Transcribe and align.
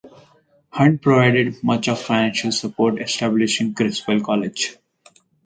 Hunt 0.71 1.03
provided 1.03 1.63
much 1.63 1.87
of 1.87 1.99
the 1.99 2.03
financial 2.03 2.51
support 2.51 2.99
establishing 2.99 3.75
Criswell 3.75 4.21
College. 4.21 4.75